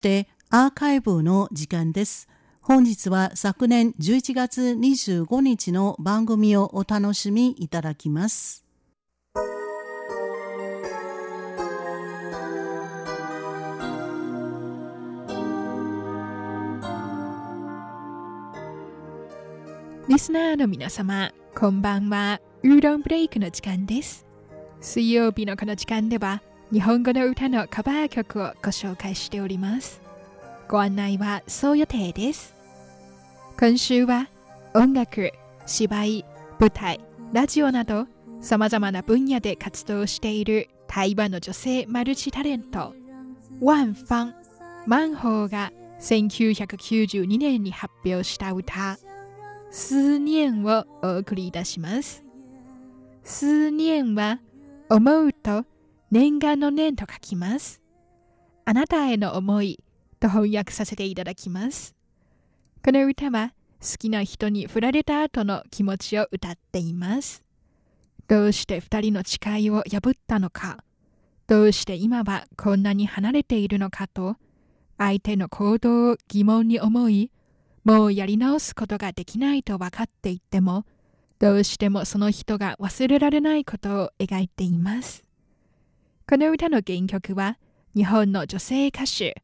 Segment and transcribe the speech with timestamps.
[0.00, 2.26] ってアーカイブの時間です。
[2.62, 8.64] 本日は昨年11月25日の番組をお楽しみいただきます。
[20.08, 22.40] リスナーの皆様、こんばんは。
[22.62, 24.26] ウーロンブレイクの時間です。
[24.80, 26.42] 水曜日のこの時間では、
[26.72, 30.00] 日本語の歌のカバー曲をご紹介しております。
[30.68, 32.54] ご案内はそう予定です。
[33.58, 34.28] 今週は
[34.72, 35.32] 音楽、
[35.66, 36.24] 芝居、
[36.60, 37.00] 舞台、
[37.32, 38.06] ラジオなど
[38.40, 42.94] 様々な分野で活動している台湾の女性マルチタレント、
[43.60, 44.34] ワン・ファン・
[44.86, 48.96] マンホーが1992年に発表した歌、
[49.72, 52.22] 思念をお送りいたします。
[53.24, 54.38] 思念は
[54.88, 55.64] 思うと
[56.10, 57.80] 念願の念と書きます。
[58.64, 59.78] あなたへの思い
[60.18, 61.94] と翻訳させていただきます。
[62.84, 67.44] この歌は好きな人に振られた後の気持ちを歌っています。
[68.26, 70.82] どうして二人の誓いを破ったのか、
[71.46, 74.36] どうして今はこんなに離れているのかと、
[74.98, 77.30] 相手の行動を疑問に思い、
[77.84, 80.84] もうやり直すことができないと分かっていても、
[81.38, 85.29] どうしてもその人が忘れられないことを描いています。
[86.30, 87.58] この歌の原曲は
[87.96, 89.42] 日本の女性歌手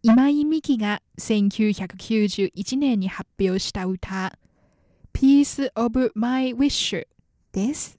[0.00, 4.32] 今井美樹が1991年に発表した歌
[5.12, 7.06] Piece of My Wish
[7.52, 7.98] です。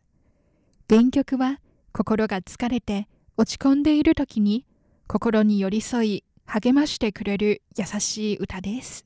[0.89, 1.59] 原曲は
[1.93, 4.65] 心が疲れて落ち込んでいる時に
[5.05, 9.05] 心に寄り添い励ましてくれる優しい歌です。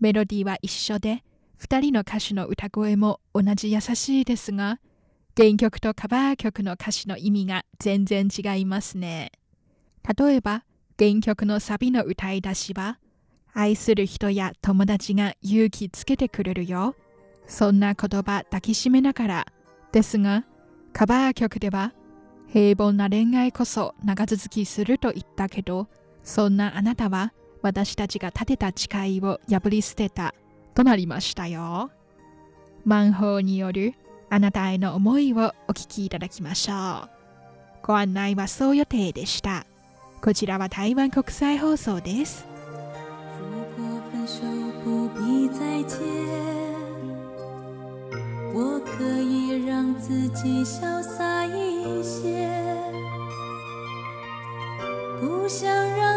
[0.00, 1.22] メロディーは一緒で
[1.60, 4.80] 2人の歌手の歌声も同じ優しいですが
[5.36, 9.32] 原曲とカバー曲の歌詞の意味が全然違いますね。
[10.16, 10.64] 例えば、
[10.96, 13.00] 原曲のサビの歌い出しは、
[13.52, 16.94] 愛する人や友達が勇気つけてくれるよ。
[17.48, 19.46] そんな言葉抱きしめながら。
[19.90, 20.44] ですが、
[20.92, 21.92] カバー曲では、
[22.46, 25.88] 平凡な恋愛こそ長続きすると言ったけど、
[26.22, 30.32] そんなあなたは私たちが立てた誓いを破り捨てた
[30.74, 31.90] となりましたよ。
[32.84, 33.94] マンホーによる
[34.34, 37.08] あなたへの思いをお聞きいただきましょう。
[37.86, 39.64] ご案内はそう予定でした。
[40.20, 42.44] こちらは台湾国際放送です。
[48.52, 52.50] 我可以让自己潇洒一些，
[55.20, 56.13] 不想让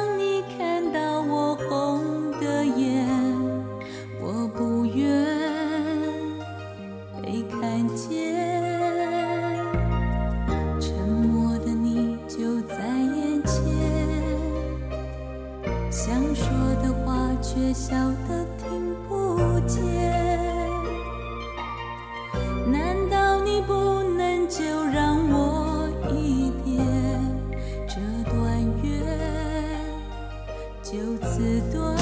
[30.90, 31.97] 就此多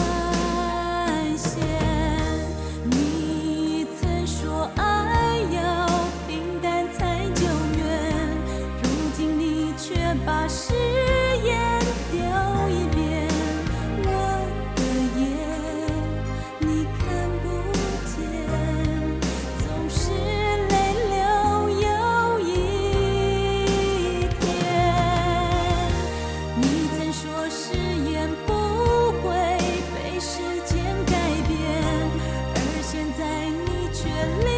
[34.26, 34.55] believe.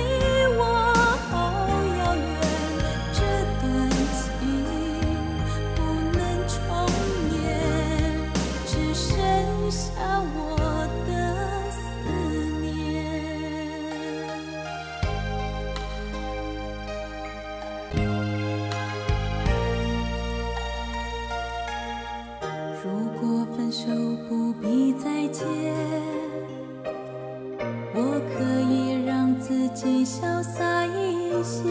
[30.05, 31.63] 潇洒一些，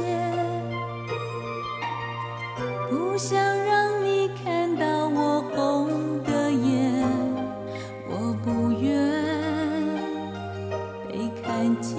[2.89, 7.03] 不想让你看到我红的眼，
[8.09, 8.87] 我不愿
[11.09, 11.95] 被看见。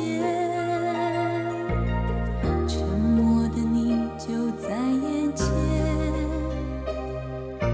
[2.67, 5.47] 沉默的你就在眼前，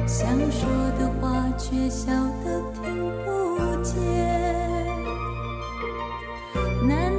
[0.08, 2.12] 想说的话却笑
[2.44, 3.32] 得听不
[3.84, 3.94] 见，
[6.88, 7.13] 难。